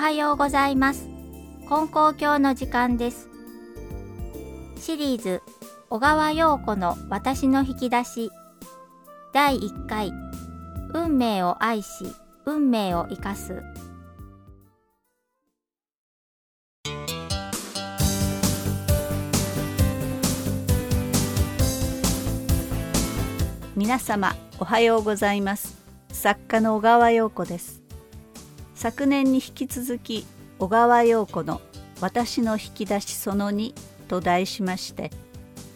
[0.00, 1.06] はようございます。
[1.68, 3.28] 金光教の時間です。
[4.78, 5.42] シリーズ
[5.90, 8.30] 小川陽子の私の引き出し。
[9.34, 10.10] 第1回
[10.94, 12.06] 運命を愛し
[12.46, 13.62] 運命を生かす。
[23.76, 25.76] 皆様おはようございます。
[26.10, 27.89] 作家の小川陽子です。
[28.80, 30.24] 昨年に引き続き
[30.58, 31.60] 小川陽子の
[32.00, 33.74] 私の引き出しその2
[34.08, 35.10] と題しまして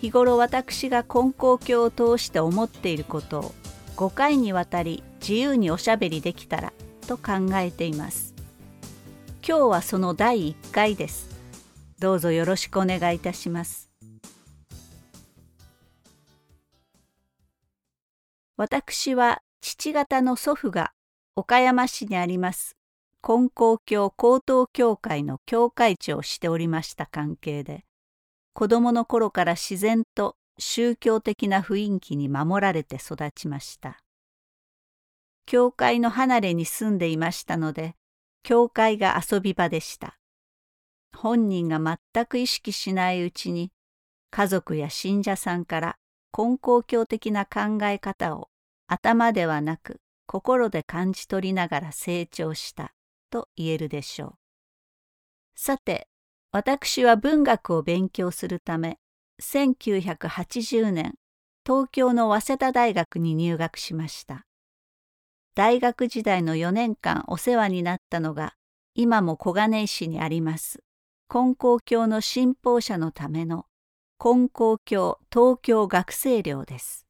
[0.00, 3.54] 日頃私が根高教を通して思っていることを
[3.96, 6.72] 5回にわたり自由におしゃべりできたら
[7.06, 8.34] と考えています。
[9.46, 11.28] 今日はその第1回です。
[11.98, 13.90] どうぞよろしくお願いいたします。
[18.56, 20.92] 私は父方の祖父が
[21.36, 22.78] 岡山市にあります
[23.26, 27.86] 金光教高等教会の教会長をしておりました関係で
[28.52, 33.96] 子供の頃から自然と宗教的な雰囲気に守られて育ちました。
[35.46, 37.94] 教会の離れに住んでいましたので
[38.42, 40.18] 教会が遊び場でした。
[41.16, 43.72] 本人が全く意識しないうちに
[44.32, 45.96] 家族や信者さんから
[46.36, 48.50] 根高教的な考え方を
[48.86, 52.92] 頭ではなく心で感じ取りながら成長した
[53.34, 54.34] と言えるでしょう。
[55.56, 56.06] さて
[56.52, 59.00] 私は文学を勉強するため
[59.42, 61.14] 1980年
[61.66, 64.46] 東京の早稲田大学に入学しました。
[65.56, 68.54] 大学時代の4年間お世話になったのが
[68.94, 70.84] 今も小金井市にあります
[71.32, 73.66] 根高教の信奉者のための
[74.24, 77.04] 根高教東京学生寮です。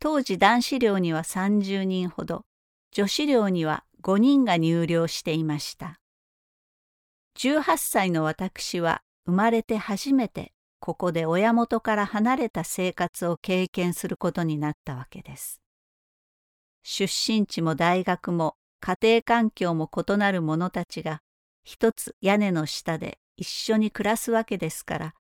[0.00, 2.44] 当時男子寮には30人ほど、
[2.90, 5.98] 女子寮には5人が入寮していました。
[7.38, 15.62] 18歳の私は生まれて初めてここで親元から離れた生活を経験することになったわけです。
[16.82, 21.22] 出身地も大学も家庭環境も異なる者たちが
[21.62, 25.14] 一つ屋根の下で一緒に暮らすわけですから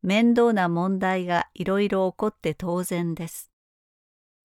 [0.00, 3.52] 面倒な問題がいろいろ起こって当然です。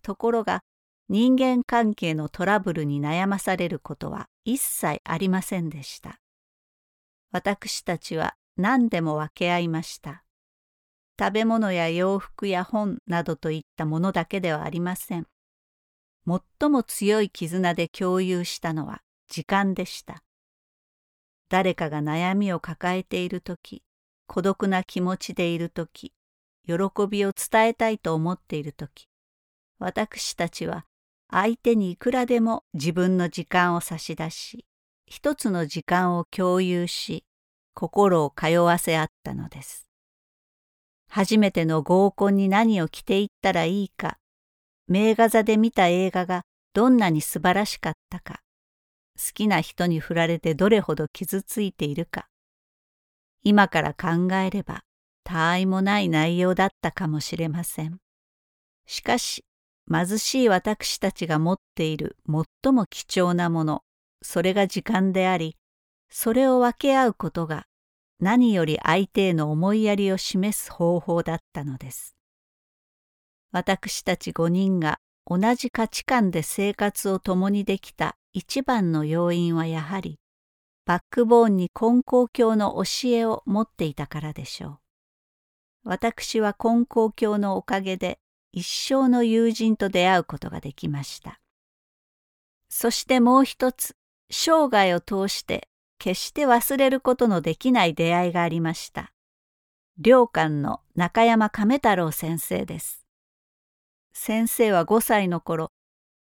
[0.03, 0.61] ところが
[1.09, 6.19] 人間関係のトラブルに悩まされることは一切ありませんでした。
[7.31, 10.23] 私たちは何でも分け合いました。
[11.19, 15.27] 食べ物や洋服や本などといったものだけではありません。
[16.59, 20.23] 最も強い絆で共有したのは時間でした。
[21.49, 23.81] 誰かが悩みを抱えている時
[24.27, 26.13] 孤独な気持ちでいる時
[26.65, 26.73] 喜
[27.09, 29.07] びを伝えたいと思っている時
[29.79, 30.85] 私たちは
[31.29, 34.65] 相手にいくらでも自分の時間を差し出し
[35.05, 37.25] 一つの時間を共有し
[37.73, 39.87] 心を通わせ合ったのです。
[41.09, 44.17] 初めての合コンに何を着ていったらいいか
[44.87, 46.41] 名画座で見た映画が
[46.73, 48.41] どんなに素晴らしかったか
[49.17, 52.27] 好きな人に振られてどれほど傷ついているか
[53.43, 54.81] 今から考えれば
[55.23, 57.97] 他愛もない内容だったかもしれません。
[58.85, 59.43] しかし
[59.89, 63.83] 貧しい私たちが持っている最も貴重なもの、
[64.21, 65.55] それが時間であり、
[66.09, 67.65] それを分け合うことが
[68.19, 72.15] 何より相手への思いやりを示す方法だったのです。
[73.51, 80.19] 私たち五人が同じ価値観で生活を共にできた一番の要因はやはり、
[80.85, 84.79] バックボーンに根高教の教えを持っていたからでしょ
[85.85, 85.89] う。
[85.89, 88.19] 私は根高教のおかげで
[88.57, 91.39] 一生の友人と出会うことができました。
[92.69, 93.95] そしてもう一つ、
[94.31, 95.67] 生涯を通して
[95.99, 99.13] 決して忘れることのできない出会いがありました。
[100.03, 103.05] 良館の中山亀太郎先生です。
[104.11, 105.69] 先生は5歳の頃、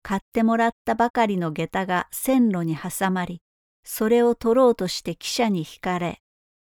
[0.03, 3.41] 買ってもらったばかりの下駄が線路に挟まり、
[3.85, 6.19] それを取ろうとして汽車にひかれ、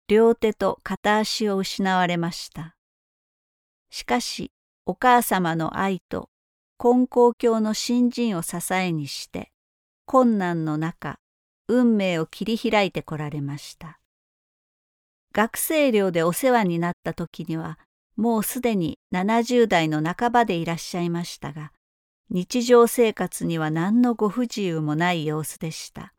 [0.09, 2.75] 両手と片足を失われました。
[3.89, 4.51] しかし、
[4.85, 6.29] お母様の愛と
[6.83, 9.51] 根高教の新人を支えにして
[10.05, 11.19] 困難の中
[11.67, 13.99] 運命を切り開いてこられました。
[15.33, 17.79] 学生寮でお世話になった時には
[18.17, 21.71] もうすでに70代の半ばでいらっしゃいましたが
[22.29, 26.13] 日常生活には何のご不自由もない様子でした。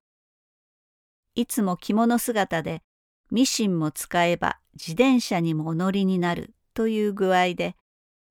[1.35, 2.83] いつも着物姿で
[3.31, 7.77] ミシンも使えば自転車にもお乗りになるという具合で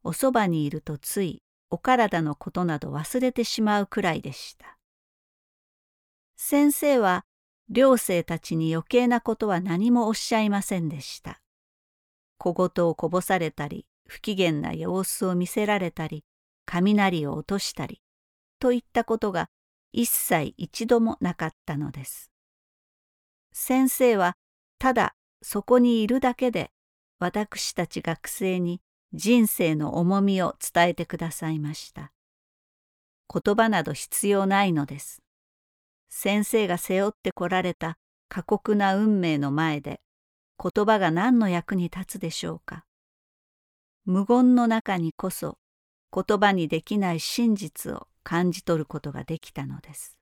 [0.04, 4.78] おそばにいるとついお体のことなど忘れてしまうくらいでした。
[6.36, 7.26] 先生は
[7.70, 11.40] 寮生たちに余計なことは何もおっしゃいませんでした。
[12.38, 16.26] 小言をこぼされたり、不機嫌な様子を見せられたり、
[16.66, 18.02] 雷を落としたり、
[18.60, 19.50] といったことが
[19.94, 22.32] 一切一度もなかったのです。
[23.54, 24.36] 先生は
[24.80, 26.72] ただそこにいるだけで
[27.20, 28.82] 私たち学生に
[29.14, 32.12] 人生の重みを伝えてくださいました。
[33.34, 35.22] 言葉など必要ないのです。
[36.10, 37.98] 先生が背負ってこられた
[38.30, 40.02] 過酷な運命の前で
[40.62, 42.86] 言葉が何の役に立つでしょうか。
[44.06, 45.58] 無言の中にこそ
[46.14, 50.18] 言葉にできない真実を感じ取ることができたのです。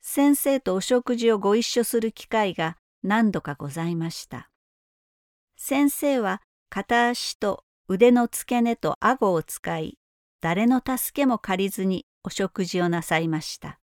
[0.00, 4.50] 先生とお食事をご一緒する機会が何度かございました。
[5.56, 6.42] 先生は
[6.74, 9.96] 片足と腕の付け根と顎を使い、
[10.40, 13.78] 誰の助けも借りずにお食事をなさいました。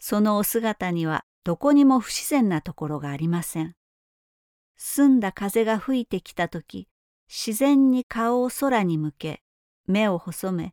[0.00, 3.74] そのお姿にはどこにも不自然なところがありません。
[4.78, 6.88] 澄んだ風が吹いてきたとき、
[7.28, 9.42] 自然に顔を空に向け、
[9.86, 10.72] 目を細め、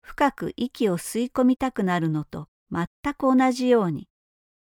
[0.00, 4.08] 深く息を吸い込みたくなるのと全く同じように、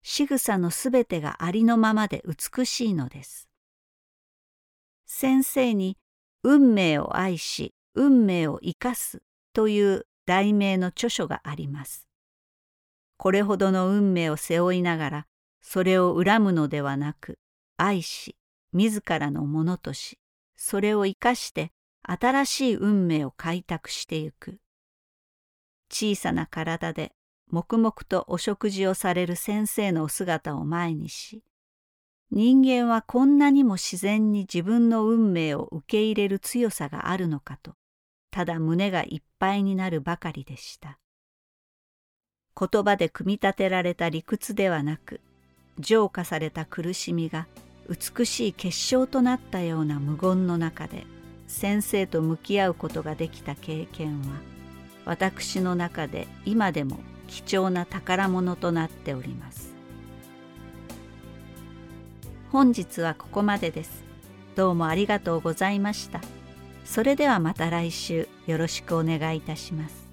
[0.01, 3.50] 仕草のすべてがありのままで美しいのです。
[5.13, 5.97] 先生に
[6.41, 9.21] 運命を愛し運命を生かす
[9.53, 12.07] という題名の著書があります。
[13.17, 15.27] これほどの運命を背負いながら
[15.61, 17.37] それを恨むのではなく
[17.75, 18.37] 愛し
[18.71, 20.17] 自らのものとし
[20.55, 21.73] それを生かして
[22.03, 24.59] 新しい運命を開拓してゆく。
[25.91, 27.11] 小さな体で
[27.51, 31.43] 黙々とお食事をされる先生のお姿を前にし、
[32.31, 37.73] 人間はこんなにも自然に自分の運命を受け入れる強さがあるのかと、
[38.31, 40.97] ただ胸がいっぱいになるばかりでした。
[42.57, 45.19] 言葉で組み立てられた理屈ではなく、
[45.79, 47.47] 浄化された苦しみが
[47.89, 51.05] 美しい結晶となったような無言の中で
[51.47, 54.39] 先生と向き合うことができた経験は
[55.05, 59.70] 私の中で今でも貴重な宝物となっております
[62.51, 64.03] 本日はここまでです。
[64.57, 66.19] どうもありがとうございました。
[66.83, 70.11] それではまた来週よろしくお願いいたします。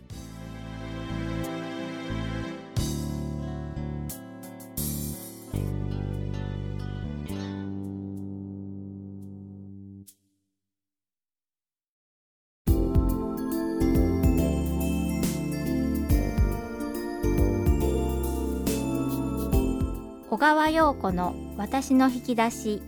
[20.31, 22.81] 小川陽子の私の引き出し。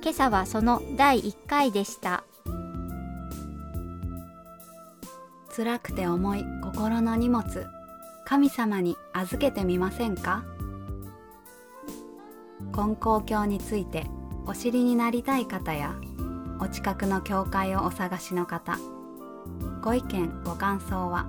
[0.00, 2.22] 今朝はその第1回でした。
[5.56, 7.44] 辛くて重い心の荷物。
[8.24, 10.44] 神様に預けてみませんか？
[12.72, 14.06] 金光教について
[14.46, 15.96] お知りになりたい方や
[16.60, 18.78] お近くの教会をお探しの方。
[19.82, 21.26] ご意見ご感想は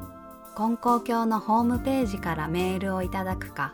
[0.55, 3.73] 金光教のホームページからメールをいただくか。